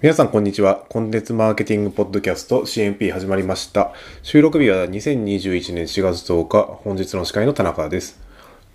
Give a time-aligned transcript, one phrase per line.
[0.00, 0.84] 皆さんこんにちは。
[0.90, 3.92] コンテンツマーケティングポッドキャスト CMP 始まりました。
[4.22, 8.20] 収録日は2021年4月10日、本日の司会の田中です。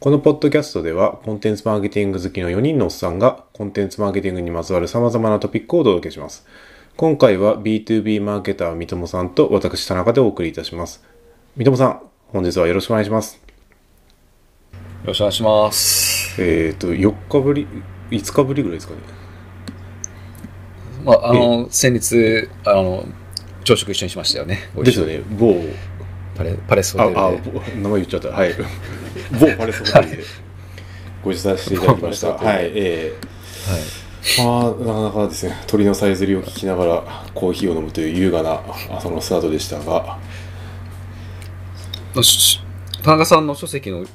[0.01, 6.45] このポッドキャストでは、コンテンツマーケティング好きの4人のおっさんが、コンテンツマーケティングにまつわる様々なトピックをお届けします。
[6.97, 11.05] 今回は B2B マーケター三友さんと私田中でお送りいたします。
[11.55, 12.01] 三友さん、
[12.33, 13.41] 本日はよろしくお願いします。
[14.73, 16.41] よろしくお願いします。
[16.41, 17.65] えっ、と、4日ぶり、
[18.11, 19.22] 5日ぶりぐらいですかね。
[21.03, 23.05] まあ、あの、先日、あの、
[23.63, 24.69] 朝食一緒にしましたよね。
[24.83, 25.21] ですよね。
[25.37, 25.55] 某、
[26.35, 27.59] パレ、パレスホあ、テルで。
[27.59, 28.29] あ、ぼ名前言っちゃった。
[28.29, 28.53] はい。
[29.39, 30.23] 某パレスホテルで
[31.23, 32.29] ご一緒させていただきました。
[32.33, 32.71] はい。
[32.75, 33.13] え
[33.67, 33.81] はい。
[33.81, 38.61] ー、まあ、なかなかですね、鳥のさえずりを聞きながらコーヒーを飲むという優雅な
[38.91, 40.17] 朝のスタートでしたが、
[43.03, 44.05] 田中さんの書籍の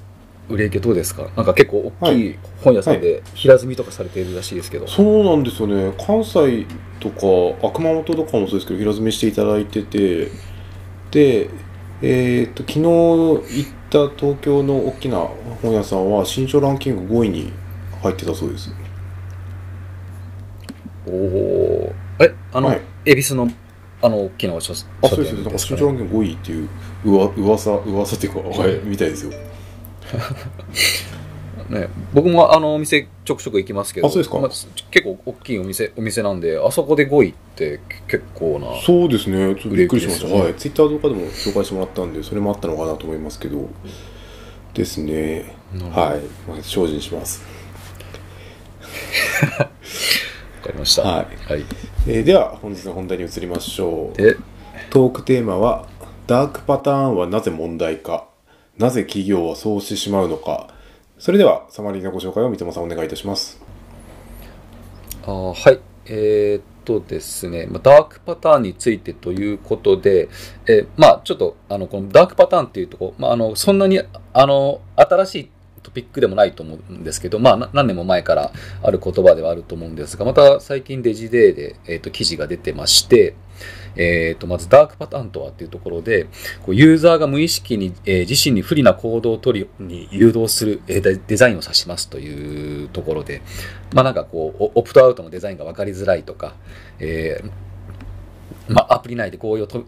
[0.49, 1.29] 売れ行きどうですか？
[1.37, 4.87] なんか結構大きい本屋さんで平積みとかされているらしいですけど。
[4.89, 6.67] そうなんですよね、関西
[7.01, 10.31] とか、あ熊本とかもそうですけど、平積みしていただいてて、
[11.11, 11.51] で、
[12.01, 15.19] えー、と昨日行った東京の大きな
[15.63, 17.53] 本屋さんは、新書ランキング5位に
[18.03, 18.71] 入ってたそうです。
[21.07, 22.25] おおー。
[22.27, 23.49] え、あの、はい恵比寿の、
[24.03, 25.43] あの、大きな書書あ、そうですね。
[25.43, 26.69] なんか新書ランキング5位っていう
[27.05, 29.33] うわ噂噂っていうか、はい、みたいですよ。
[31.69, 39.55] ね、僕もあのお店ちょくちょく行きますけどあそうですかまあ結構大きいお店お店なんであそこで5位って結構なそうですね。
[39.57, 40.29] ちょっとびっくりしました。
[40.29, 40.55] ねはい。
[40.55, 43.69] ツイッターとかでも紹介してもらったんで、それもあったのかなと思いますけど。
[44.75, 45.57] ですね。
[45.91, 46.49] はい。
[46.49, 47.43] まあ、精進します。
[49.59, 49.71] わか
[50.73, 51.65] りましたはいはい、
[52.07, 54.17] えーでは、本日の本題に移りましょう。
[54.17, 54.37] で
[54.91, 55.87] トークテーマは、
[56.27, 58.28] ダークパターンはなぜ問題か。
[58.79, 60.69] なぜ企業はそうしてしまうのか。
[61.19, 63.61] それでは、サマリーのご紹介を三笘さんお願いいたします。
[65.27, 70.29] あはいえーっとですね、ダークパターンについてということで、
[70.67, 74.01] えーまあちょっとあのこのダークパターンっていうところ、まあ、あのそんなに
[74.33, 75.51] あの新しい
[75.83, 78.53] トピックでもないと思うんですけど、まあ、何年も前から
[78.83, 83.35] ある言葉ではあると思うんですがまた最近デジデーで、えーっと記事が出てまして、
[83.99, 86.29] えーとまずダークパターンとはっていうところで
[86.65, 93.43] こうユーザーが無意識に、えー自身に不利な行動を取るに誘導する、えーデザインを指しますというところで、
[93.93, 96.55] まあなんかこう、オプトアウトのデザインが分かりづらいとか、
[97.01, 99.85] えーまあアプリ内で合意をと、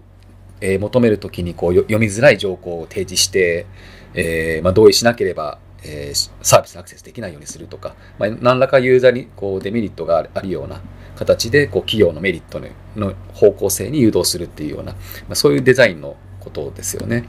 [0.61, 3.67] えー求めるときにこう読みづらい条項を提示して、
[4.15, 10.81] えーまあ同意しなければ、えーサービスにアクセスできないようにするとか、まあ、何らかユーザーにこうデメリットがあるような
[11.21, 12.61] 形でこう企業のメリット
[12.97, 14.99] の方向性に誘導するっていうような、ま
[15.33, 17.29] あ、そういうデザインのことですよね。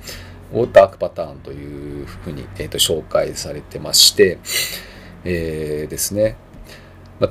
[0.54, 4.40] をダークパターンというふうに、えー、と紹介されてまして、
[5.26, 6.38] えーですね。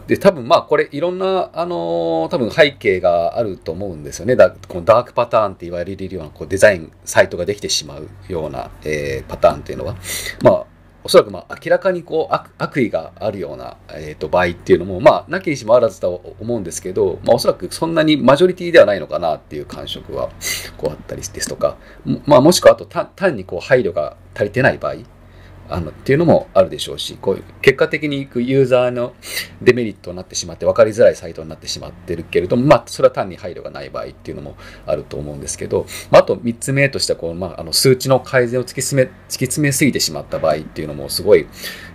[0.07, 4.37] で多分まあこれいろんな、あのー多分背景があると思うんですよね。
[4.37, 9.97] だこのダークパターンって言われるようなこうデザインサイトができてしまうような、えーパターンっていうのは、
[10.43, 10.65] まあ
[11.03, 20.31] おそらくまあ明らかにこう悪悪意があるような、えー、と場合っていうのも、まあ、なきにしもあらずと思うんですけど、まあ、おそらくそんなにマジョリティではないのかなっていう感触は
[20.77, 21.77] こうあったりですとか、
[22.27, 24.97] まあ、もしくはあと単にこう配慮が足りてない場合。
[25.71, 29.15] あのっていうのもあるでしょうしこういう結果的にユーザーの
[29.63, 41.47] デメリットになってしまって分かりづらいサイトになってしまってるけれども、まあ、それは単に配慮がない場合っていうのもあると思うんですけど、まあ、あと3つ目としてはこう、まあ、あの数値の改善を突き詰め突き詰めすぎてしまった場合っていうのもすごい、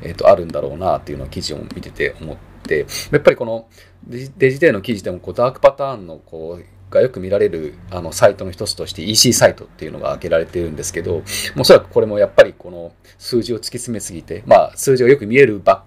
[0.02, 3.68] えー、とあるんだろうなっていうのを記事を見てて思ってやっぱりこの
[4.08, 11.22] デジデジデーの記事でもこうダークパターンのこうがよく見られるあのサイトの一つとして EC サイトっていうのが挙げられているんですけど、
[11.58, 15.84] おそらくこれもやっぱりこの数字を突き詰めすぎて、まあ数字がよく見えるば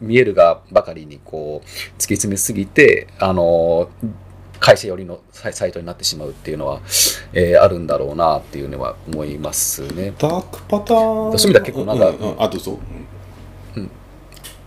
[0.00, 3.90] 見えるがばかりにこう突き詰めすぎて、あの
[4.60, 6.80] 会社寄りのサイトになってしまうっていうのは、
[7.32, 10.14] えーあるんだろうなっていうのは思いますね。
[10.18, 11.38] ダークパターン。
[11.38, 12.78] そういう意味では結構なんかうんうんあ、どうぞ。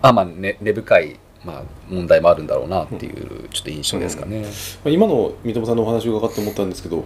[0.01, 4.41] あまあ、ね、根深い、まあ、問題もあるんだろうなっていうちょっと印象ですかね。
[4.41, 4.47] ま
[4.85, 7.05] あ今の三笘さんのお話を伺って思ったんですけど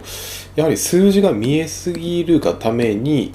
[0.56, 3.32] やはり数字が見えすぎるがために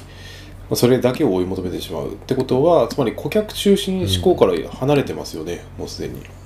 [0.69, 6.37] まあそれだけを追い求めてしまうってことはつまり顧客中心思考から離れてますよね、もうすでに、ね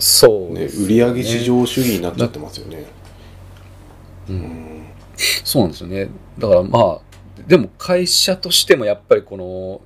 [0.00, 2.86] そうです売上至上主義になっちゃってますよね。
[4.30, 4.86] うん。
[5.44, 6.08] そうなんですよね。
[6.38, 7.00] だからまあ、
[7.46, 9.80] でも会社としてもやっぱりこの、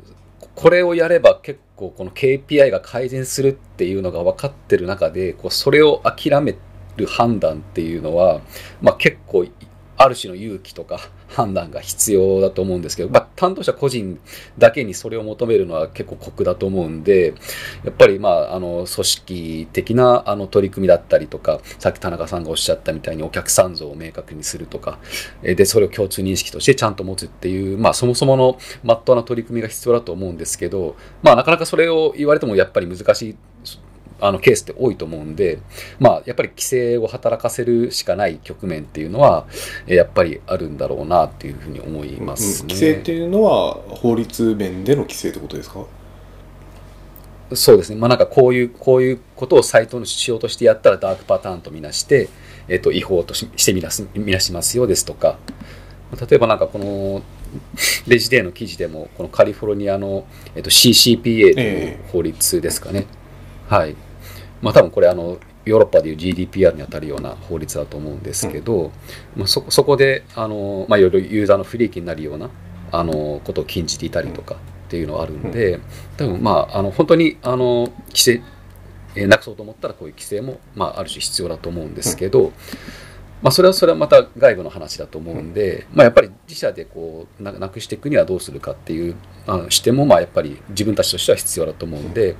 [0.55, 6.57] これをやれば結構この KPI が改善するっていうのが分かってる中で、こうそれを諦め
[6.97, 8.41] る判断っていうのは、
[8.81, 9.47] まあ結構
[9.97, 11.01] ある種の勇気とか
[11.35, 14.21] 判断が必要だと思うんですけど、まあ、担当者個人
[14.57, 17.35] だけにそれを求めるのは結構酷だと思うんで、
[17.85, 24.99] やっぱり、まあ、あの、組織的なあの取り組みだったりとか、さっき田中さんがおっしゃったみたいにお客さん像を明確にするとか、
[25.43, 33.37] で、それを共通認識としてちゃんと持つっていう、まあ、そもそものまっとうな取り組みが必要だと思うんですけど、まあ、なかなかそれを言われてもやっぱり難しい
[34.21, 35.59] あのケースって多いと思うんで、
[35.99, 39.47] まあ、やっぱり規制を働かせるしかない局面っていうのは、
[39.87, 42.69] やっぱりあるんだろうなっていうふうに思いますね。
[42.69, 45.85] 規制っていうのは法律面での規制ってことですか？
[47.53, 47.97] そうですね。
[47.97, 52.29] まあなんかこういう、こういうことをサイトにしようとしてやったらダークパターンとみなして、
[52.69, 55.39] えっ、と、違法としてみなす、みなしますよですとか、
[56.29, 57.23] 例えばなんかこの、
[58.07, 60.27] レジデーの記事でも、このカリフォルニアの、
[60.57, 63.07] えっ、と、CCPA という法律ですかね。
[63.71, 63.97] えー、はい。
[64.65, 68.91] まあ多分これあの、ヨーロッパでいう GDPR にあたるような法律だと思うんですけど、うん、
[69.37, 72.51] まあ、そそこであの、まあ、いろいろユーザーの不利益になるような
[72.91, 74.59] あのことを禁じていたりとかっ
[74.89, 75.81] ていうのはあるんで、
[76.17, 78.43] 多分まああの本当にあの規制、
[79.15, 82.53] えー、なくそうと思ったらこういう規制も、まあ、ある種必要だと思うんですけど、
[83.43, 89.17] まあ、それはそれはまた外部の話だと思うんで、まあ、やっぱり自社でこうなくしていくにはどうするかっていう
[89.47, 92.37] あの視点もまあやっぱり自分たちとしては必要だと思うんで、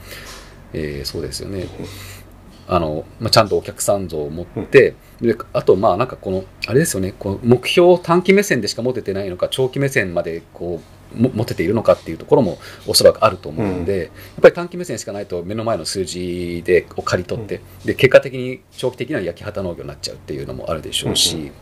[0.75, 1.67] えー、そうですよね。
[2.67, 7.13] あの、まあ、ちゃんとお客さん像を持って、であとまあなんかこのあれですよね。
[7.19, 14.09] こう目標を短期目線でしか持ててないのか長期目線までこう持てているのかっていうところもおそらくあると思うんで、やっ
[14.43, 21.53] ぱり短期目線しかないと目の前の数字でを刈り取って、で結果的に長期的な焼き畑農業になっちゃうっていうのもあるでしょうし、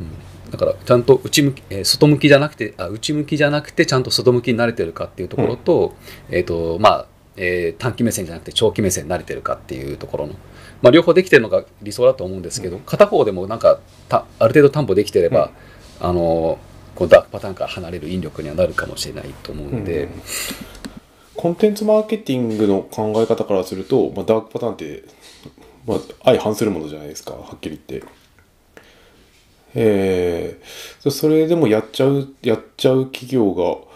[0.00, 5.94] うん、だからちゃんと内向き、えー、外向きじゃなくてあ内向きじゃなくてちゃんと外向きに慣れてるかっていうところと,、
[6.30, 7.06] えーとまあ
[7.36, 10.34] えー、短期目線じゃなくて長期目線に慣れてるかっていうところの、
[10.82, 15.50] まあ、両方できてるのが理想だと思うんですけど、片方でもなんかたある程度担保できてれば、
[16.00, 16.58] うん、あの
[16.94, 20.22] このダークパターンから離れる引力にはなるかもしれないと思うんで、うん、
[21.34, 25.04] コンテンツマーケティングの考え方からすると、まあ、ダークパターンって、
[25.86, 28.06] まあ、相反するものじゃないですかはっきり言って。
[29.74, 33.91] えー、それでもやっちゃうやっちゃう企業が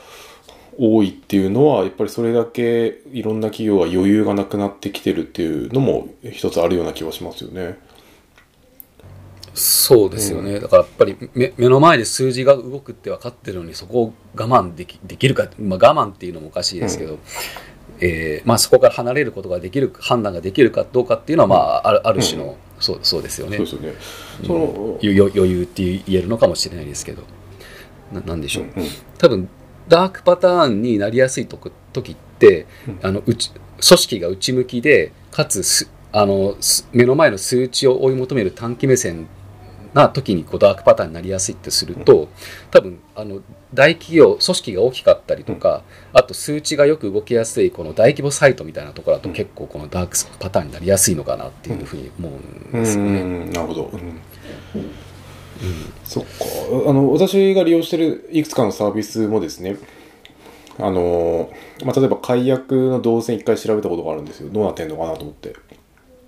[0.78, 7.78] 多いっていうのはやっぱりそれだけいろんな企業が余裕がなくなってきてるっていうのも一つあるような気はしますよね。
[9.54, 17.18] そうですよね、うん、だからやっぱり目目の前で数字が動くって分かってるのにそこを我慢できできるか、まあ、我慢っていうのもおかしいですけど、うん、
[18.00, 23.56] えー、まあ、そこから離れることができる判断ができるかどうかっていうのは、まあ、あるある種の、うん、そうそうですよね。
[23.56, 24.98] そうですよね。
[25.02, 27.22] 余裕って言えるのかもしれないですけど。
[28.12, 28.88] ななんでしょう、うんうん、
[29.18, 29.48] 多分
[29.88, 31.58] ダークパターンになりやすいと
[31.92, 32.66] 時って、
[33.02, 36.56] あのうち組織が内向きでかつあの
[36.92, 39.28] 目の前の数値を追い求める短期目線
[39.92, 42.28] な時にこうダークパターンになりやすいってすると
[42.70, 43.40] 多分あの
[43.72, 52.32] 大企業組織が大きかったりとかあと数値がよく動きやすいこの大規模サイトみたいなところだと結構このダークパターンになりやすいのかなっていうふうに思う
[52.78, 53.46] んですよね。
[53.46, 54.20] なるほど、うん
[56.04, 56.30] そっか。
[56.88, 59.76] あの私が利用してるいくつかのサービスもですね
[60.78, 61.50] あの、
[61.84, 65.54] まあ、例えば解約の動線一回調べたことがあるんですよどうなってんのかなと思って、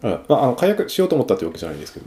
[0.02, 2.06] うんまあ、あの解約しようと思ったってわけじゃないんですけど。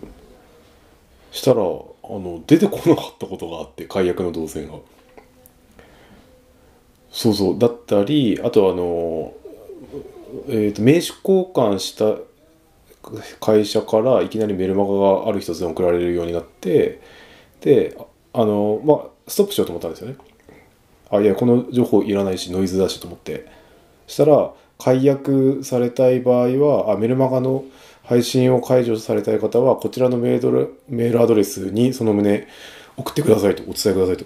[1.31, 4.73] したらあの出てこなかったことがあって解約の動線が。
[7.09, 7.59] そうそう。
[7.59, 9.33] だったりあとあの、
[10.47, 12.17] えーと名刺交換した
[13.39, 14.93] 会社からいきなりメルマガ
[15.23, 17.01] がある一つで送られるようになって
[17.61, 17.97] で
[18.33, 20.15] あのまあストップしようと思ったんですよね。
[21.09, 23.61] あいやこの情報いらないしノイズだしと思って。
[24.07, 27.63] したら解約されたい場合はあメルマガの
[28.03, 32.47] 配信を解除されたい方はこちらのメールメールアドレスにその旨
[32.97, 34.25] 送ってくださいとお伝えくださいと。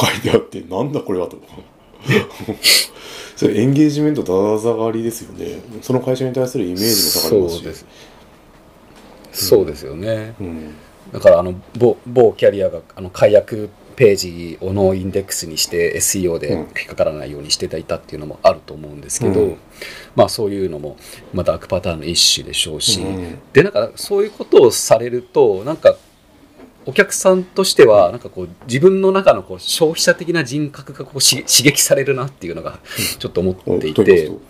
[0.00, 1.38] 書いてあってなんだこれはと。
[3.42, 5.60] それエンゲージメントだだ下がりですよね。
[5.82, 7.58] その会社に対するイメージも下がりますし。
[7.58, 7.74] そうで
[9.32, 10.74] す,、そうですよね、うん、
[11.10, 19.56] だからあの某某キャリアがあの解約ページをノーインデックスにして SEO で引っかからないようにしていたっていうのもあると思うんですけど、うん、
[20.14, 20.96] まあそういうのも、
[21.32, 25.96] まあ、ダークパターンの一種でしょうし、うん、でなんかそういうことをされるとなんか
[26.84, 32.78] お客さんとしてはなんかこう自分の中のこう消費者的な人格がこう刺激されるなっていうのが
[33.18, 34.40] ちょっと思っていて、うん、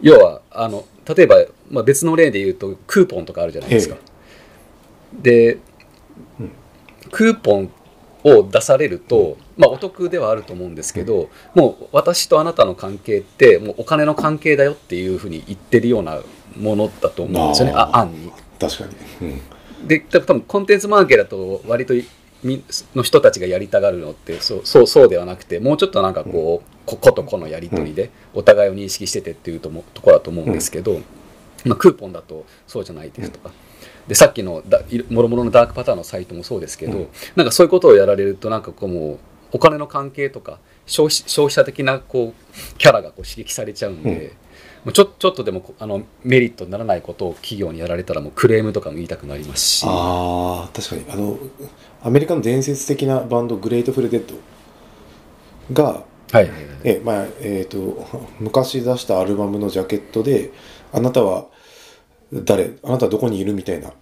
[0.00, 1.36] 要はあの例えば、
[1.70, 3.96] まあ、別の例で言うとクーポンとかあるじゃないですか。
[5.20, 5.58] で、
[7.10, 7.70] クーポン
[8.24, 16.20] を出されると、まあ、お得ではあると思うんですけど、もう私とあなたの関係ってもうお金の関係だよっていうふうに言ってるような
[16.56, 17.72] ものだと思うんですよね。
[17.74, 18.32] あ案に。
[18.58, 18.84] 確か
[19.20, 19.40] に、うん
[19.86, 21.94] で多分コンテンツマーケだと割と
[22.42, 22.62] み
[22.94, 31.00] の人たちがやりたがるのってそうそうそうではなくてもうちょっとなんかこう、こことこのやり取りでお互いを認識しててっていうともところだと思うんですけど、
[31.64, 33.50] まあ、クーポンだとそうじゃないですとか。
[34.08, 37.08] でさっきのだもろもろのダークパターンのサイトもそうですけど、うん。
[37.36, 39.18] なんかそういうことをやられるとなんかこうもう
[39.52, 44.41] お金の関係とか消費消費者的なこうキャラがこう刺激されちゃうんで、うん
[44.84, 49.86] もうちょちょっとでもこあのメリットにならないことを企業にやられたらもうクレームとかも言いたくなりますし。
[49.88, 51.04] ああ確かに。
[51.08, 51.38] あの
[52.02, 54.34] アメリカの伝説的なバンド Grateful Dead
[55.72, 56.04] が
[56.84, 60.50] えまあえー、と昔出したアルバムのジャケットで
[60.92, 61.46] 「あなたは
[62.32, 63.92] 誰あなたはどこにいる?」みたいな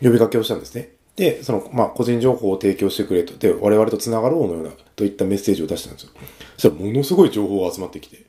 [0.00, 0.92] 呼びかけをしたんですね。
[1.16, 3.36] でその、まあ、個人情報を提供してくれと。
[3.36, 6.10] で我々とつながろうのようなといったメッセージを出したんですよ。
[6.56, 8.22] そしたらものすごい情報が集まってきて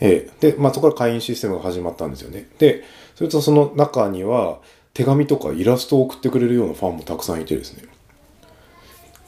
[0.00, 4.58] ええで、まあ、そこから会員システムが始まったんですよねでそれとその中には
[4.94, 7.84] 手紙とかイラストを送ってくれるようなファンもたくさんいてですね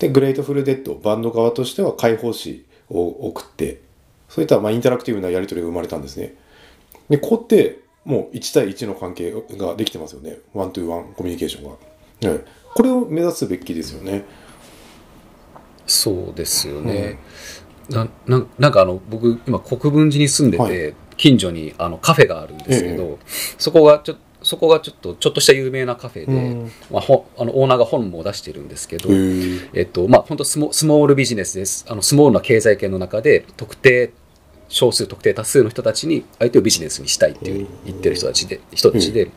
[0.03, 3.81] で、 Grateful Dead、バンド側としては会報誌を送って、
[4.29, 6.35] そういったまあインタラクティブなやり取りが生まれたんですね。
[7.09, 10.39] で、ここってもう1対1の関係ができてますよね。
[10.55, 11.71] ワントゥーワンコミュニケーションが。
[12.31, 12.41] はい
[12.75, 14.25] これを目指すべきですよね。
[15.87, 17.19] そうですよね、
[17.93, 20.95] なななんかあの僕今国分寺に住んでて、はい。
[21.17, 23.25] 近所にあのカフェがあるんですけど、え
[23.59, 26.71] そこがちょそこがちょっとちょっとした有名なカフェで、うん。
[26.91, 29.83] まあ、ほあのオーナーが本も出してるんですけど、え。
[29.83, 31.87] っとまあ、本当スモスモールビジネスです。
[31.89, 34.13] あのスモールな経済圏の中で特定
[34.69, 39.31] 少数特定多数の人たちに相手をビジネスにしたいっていう言ってる人たちで人たちで。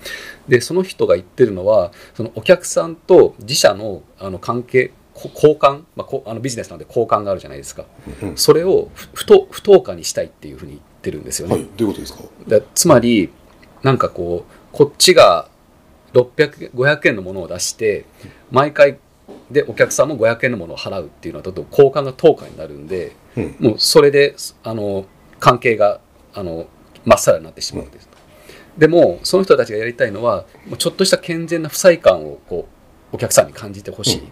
[0.48, 7.86] でその人が言ってるのはそのお客さんと自社のあの関係こ交換、まあ、こあのビジネスなので交換があるじゃないですか。
[8.22, 12.24] うんそれを不不当不当化にしたいっていうふうに言ってるんですよね、はい、どういうことですか？
[12.48, 13.30] だつまり
[13.82, 15.48] なんかこうこっちが
[16.14, 18.06] 600 500円のものを出して
[18.52, 18.98] 毎回
[19.50, 23.56] でお客さんも500円のものを払うっていうのはだと交換が等価になるんでうん。
[23.60, 25.06] もうそれであの
[25.40, 26.00] 関係が
[26.34, 26.68] あの
[27.06, 28.10] まっさらになってしまうんです、
[28.78, 32.68] でもその人たちがやりたいのはもうちょっとした健全な不細感をこ
[33.14, 34.28] うお客さんに感じてほしい、うん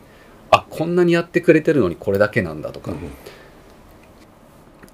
[0.56, 2.98] あこんなにやってくれてるのにこれだけなんだとか、うん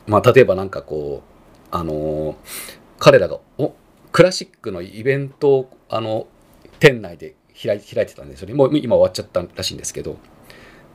[0.08, 2.36] まあ、例えばなんかこう、あのー
[3.02, 3.76] 彼らがお
[4.12, 6.28] クラシックのイベントをあの
[6.80, 10.18] 店内で開い開いてたんですよねもう今終わっちゃったらしいんですけど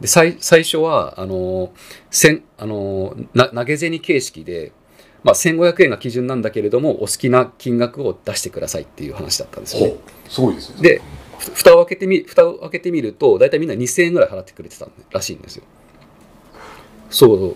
[0.01, 1.71] で最最初はあのー
[2.11, 4.73] せんあのーな投げ銭形式で、
[5.23, 9.95] まあ、1500円が基準なんだけれどもお好きな金額を出してくださいっていう話だったんですよね。
[9.95, 10.83] ほすごいですね。
[10.83, 15.65] でふ蓋を開けてみ蓋を開けてみると大体みんな2000円ぐらい払ってくれてたらしいんですよ。
[17.11, 17.55] そううん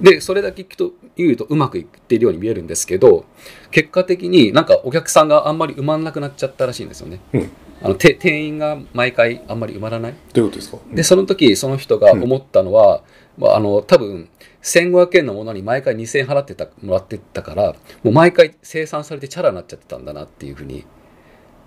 [0.00, 3.24] でそれだけ聞くと言うとうまくいっているように見えるんですけど
[3.72, 7.20] 結果的になんかお客さんがあんまり埋まんなくなっちゃったらしいんですよね。
[7.32, 7.50] うん。
[7.82, 10.14] あのて店員が毎回あんまり埋まらない。
[10.32, 10.78] どういうことですか？
[10.92, 13.02] でその時その人が思ったのは、
[13.38, 14.28] まあ、あの多分
[14.62, 20.84] 1500円のものに毎回2000円払ってたもらってたからもう毎回生産されてチャラになっちゃってたんだなっていうふうに、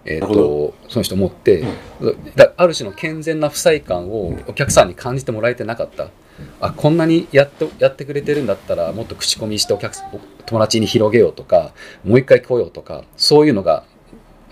[0.06, 1.64] えー、とその人思って、
[2.36, 6.10] だある種の健全な不細感をお客さんに感じてもらえてなかった。
[6.60, 9.96] あこんなにやってやってくれてるんだったらもっと口コミしてお客
[10.46, 13.84] 友達に広げようとかもう一回来ようとかそういうのが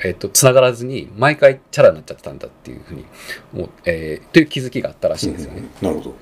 [0.04, 3.06] えっとつながらずに毎回チャラになっちゃってたんだっていうふうに
[3.54, 5.64] 思う、えーという気づきがあったらしいんですよね。
[5.82, 6.16] なるほど。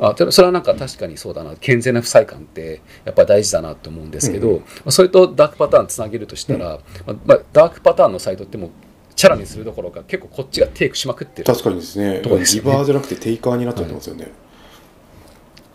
[0.00, 1.56] あそれそれはなんか確かにそうだな。
[1.56, 8.70] 健全な不細感ってやっぱり大事だなと思うんですけど、うんまあそれとダークパターンつなげるとしたら、まあまあ、ダークパターンのサイトってもう
[9.16, 12.20] チャラにするどころか結構こっちがテイクしまくってる確かにですね。
[12.20, 12.70] とこですよね。
[12.70, 14.30] リバーじゃなくてテイカーになっちゃってますよね。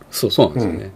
[0.09, 0.91] そうそうなんですよね、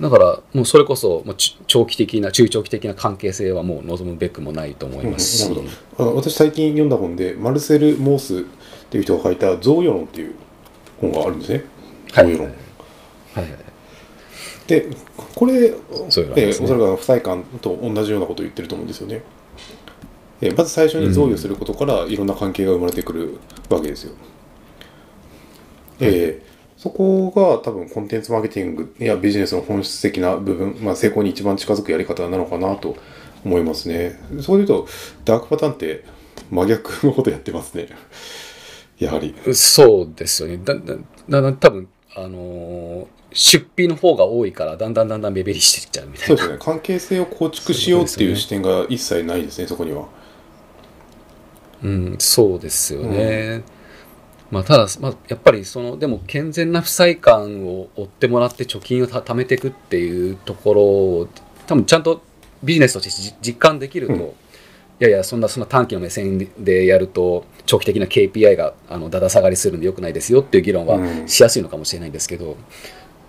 [0.00, 5.52] だからもうそれこそもうち長期的な中長期的な関係性はもう望むべくもないと思いますし、
[5.96, 8.42] 私最近読んだ本でマルセル・モースっ
[8.90, 10.34] ていう人が書いた「贈与論」っていう
[11.00, 11.64] 本があるんですね。
[12.12, 12.28] 贈はい。
[12.30, 12.48] はい
[13.36, 13.48] はい
[14.68, 14.86] で
[15.34, 15.72] これ
[16.10, 19.22] そういうのありえおそらく不細感と同じようなことを言ってると思うんですよね。
[20.42, 23.38] えまず最初に贈与することからいろんな関係が生まれてくる
[23.70, 24.12] わけですよ。
[26.00, 26.48] えー
[26.78, 32.96] そこが多分コンテンツマーケティングやビジネスの本質的な部分、まあ、成功に一番近づくやり方なのかなと
[33.44, 34.16] 思いますね。
[34.40, 34.88] それで言うと
[35.24, 36.04] ダークパターンって
[36.52, 37.88] 真逆のことやってますね。
[39.00, 39.34] やはり。
[39.52, 40.94] そうですよねだだ
[41.28, 41.88] だだ多分
[42.24, 46.56] あのー出費の方が多いからだんだんだんだん目減りしてきちゃうみたいなそうですね。
[46.58, 50.06] 関係性を構築しようっていう視点が一切ないですね、そこには。
[51.82, 53.62] うん、そうですよね。
[54.50, 61.28] まあ、ただ、まあ、やっぱりそのでも健全な負債感を追ってもらって貯金をた貯めていくっていうところを
[61.66, 62.22] 多分ちゃんと
[62.64, 64.32] ビジネスとしてじ実感できると、うん
[65.00, 72.56] いやいやそんなそんな短期の目線でやると長期的な KPI があのだだ下がりするんでよくないですよっていう議論はうんしやすいのかもしれないんですけど、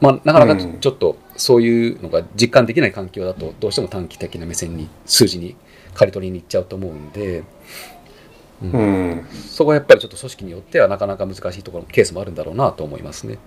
[0.01, 5.55] まあ、なかなかちょっとそういうのが実感できない環境だとどうしても短期的な目線に数字に
[5.93, 9.25] 刈り取りに行っちゃうと思うんで、うんうん。
[9.31, 13.37] そこはやっぱりちょっと組織によってはなかなか難しいところケースもあるんだろうなと思いますね。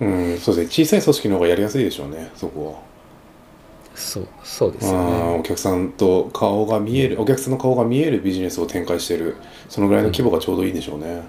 [0.00, 0.84] うん、そうですね。
[0.84, 2.89] 小さい組織の方がやりやすいでしょうね、そこは。
[3.94, 5.38] そうそうですよね。
[5.38, 9.36] お客さんと顔が見えるお客さんの顔が見えるビジネスを展開してる。
[9.68, 11.22] そのぐらいの規模がちょうどいいんでしょうね、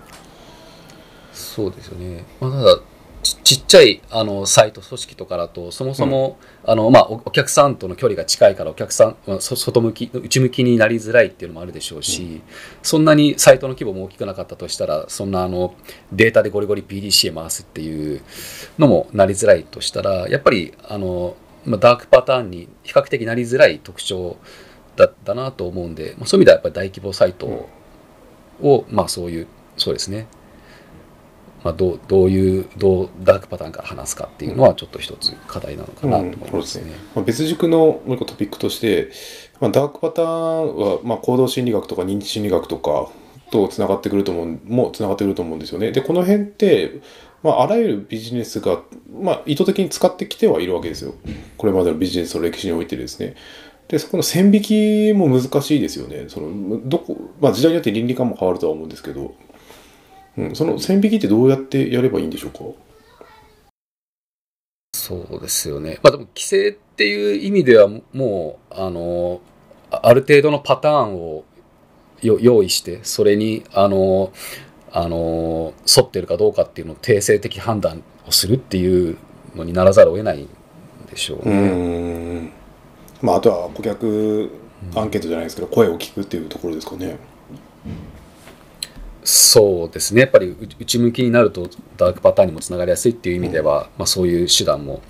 [1.32, 2.25] そうですよね。
[2.39, 2.80] まあ、ただ
[3.22, 12.41] ちちっちゃいあのサイト組織とかだとそもそも、あのまあ、おお客さんとの距離が近いからお客さんまあそ外向き内向きになりづらいっていうのもあるでしょうし、
[12.82, 15.75] そんなにサイトの規模も大きくなかったとしたらそんなあの
[16.12, 18.22] データでゴリゴリ PDC へ回すっていう
[18.80, 24.38] のもなりづらいとしたらやっぱりあの、まあ、ダークパターンに比較的なりづらい特徴
[24.96, 27.68] だったなと思うんで、まあ、そういう意味ではやっぱり大規模サイト
[28.62, 30.27] を、まあ、そういうそうですね。
[31.63, 36.91] まあ、どうどういうどうダークパターンから話すかっていうのはちょっと一つ課題なのかなと思いますね。
[37.15, 39.12] まあ、別軸のもう一個トピックとして、
[39.60, 43.10] まあ、ダークパターンは、まあ、行動心理学とか認知心理学とか
[43.51, 45.91] とつながってくると思うもつながってくると思うんですよね。
[45.91, 47.01] でこの辺って、
[47.44, 48.82] まあ、あらゆるビジネスが、
[49.20, 51.16] まあ、意図的に使ってきてはいるわけですよ。
[51.58, 53.36] これまでのビジネスの歴史においてですね。
[53.88, 56.26] でそこの線引きも難しいですよね。
[56.30, 59.36] そのどこ、まあ、時代によって倫理観も変わるとは思うんですけど、
[60.38, 62.60] うん、その線引きってどうやってやればいいんでしょうか？
[64.94, 66.00] そうですよね。
[66.04, 69.42] まあでも規制っていう意味ではもうあの
[69.90, 71.44] ある程度のパターンを
[72.22, 74.32] 用意してそれにあの
[74.94, 79.18] あの沿ってるかどうかっていうのを定性的判断をするっていう
[79.56, 80.50] のにならざるを得ないん
[81.10, 82.40] でしょううね。
[82.40, 82.52] ん。
[83.22, 84.52] まああとは顧客
[84.96, 87.18] アンケートじゃないですけど、声を聞くっていうところですかね。
[89.24, 90.22] そうですね。
[90.22, 95.02] やっぱりう内向きになるとダークパターンにもつながりやすいっていう意味では、まあ、そういう手段も、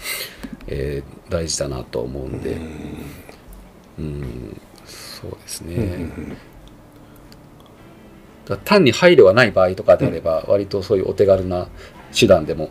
[0.67, 2.57] えー大事だなと思うんで、
[3.97, 6.37] うん、そうですね、うんうん
[8.63, 11.67] 単に配慮がない場合とかであれば、割とそういうお手軽な
[12.17, 12.69] 手段でも、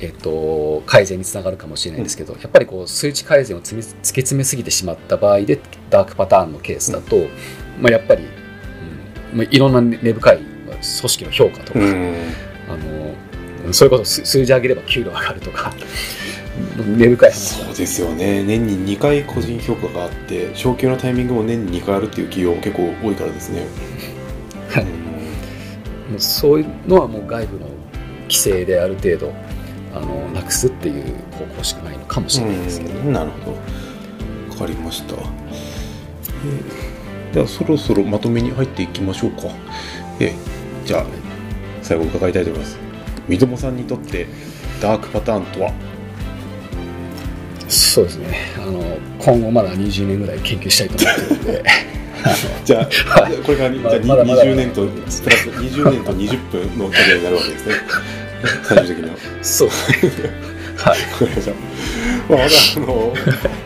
[0.00, 5.58] えっと改善につながるかもしれないんですけど、やっぱりこう数値改善を突き詰めすぎてしまった場合で
[5.90, 7.16] ダークパターンのケースだと、
[7.80, 8.24] まあ、やっぱり、
[9.32, 12.14] うんまあ、いろんな根深いまあ組織の評価とか、うん。
[12.68, 12.76] あ
[13.66, 15.74] のそれこそ数数字上げれば給料上がるとか
[16.96, 17.64] 根深い話。
[17.64, 18.44] そうですよね。
[18.44, 23.66] 年に2回個人評価があって昇給のタイミングも年に2回あるっていう企業も結構多いからですね、
[24.70, 25.07] はい
[26.08, 27.66] もうそういうのはもう外部の
[28.22, 29.32] 規制である程度
[29.94, 33.12] あのなくすっていう方向しかないのかもしれないですけど、うん。
[33.12, 33.58] なるほど。
[34.50, 35.28] 分かりました、えー
[37.34, 39.42] ではそろそろまとめに入っていきましょうか、
[40.18, 40.34] えー
[40.86, 41.06] じゃあ
[41.82, 42.78] 最後伺いたいと思います。
[43.28, 44.26] 三友さんにとって
[44.80, 45.70] ダークパターンとは？
[47.68, 48.38] そうですね。
[48.56, 48.82] あの
[49.18, 51.62] 今後まだ20年ぐらい研究したいと思ってるんで
[52.64, 53.32] じゃあはい。
[53.38, 54.44] これから、まじゃあまだまだ。
[54.44, 57.74] 20年とプラス20年と20分のキャリアになるわけですね。
[58.64, 59.16] 最終的には。
[59.42, 59.68] そう。
[60.76, 60.98] はい。
[62.28, 63.14] まあ、まだあの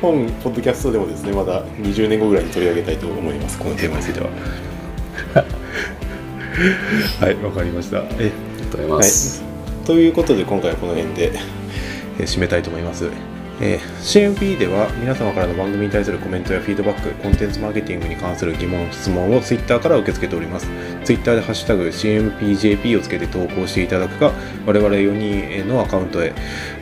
[0.01, 4.29] 本ポッドキャストでもですねまだ20年後ぐらいに取り上げたいと思いますこのテーマについては。
[7.21, 7.99] はいわかりました。
[7.99, 8.31] えありがと
[8.67, 9.43] うございます、
[9.85, 11.33] ということで今回はこの辺で
[12.19, 13.09] えー締めたいと思います、
[13.63, 20.69] えー CMP では皆様からの番組に対するコメントやフィードバックコンテンツマーケティングに関する疑問質問を Twitter から受け付けております。
[21.05, 24.33] Twitter で「ハッシュタグ #CMPJP」をつけて投稿していただくか
[24.67, 26.33] 我々4人のアカウントへ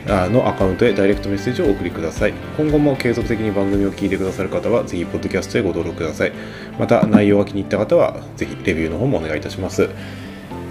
[0.09, 2.33] あのアカウントへダイレクトメッセージをお送りください。
[2.57, 6.31] 今後も継続的に番組を聞いてくださる方はぜひポッドキャストへご登録ください。
[6.79, 9.87] また内容が気に入った方はぜひレビューの方もお願いいたします。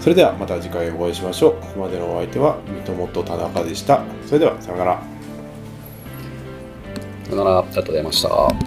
[0.00, 1.50] それではまた次回お会いしましょう。
[1.60, 4.02] ここまでのお相手は三友と田中でした。
[4.26, 5.19] それではさようなら。
[7.30, 8.59] さよならありがとうございました。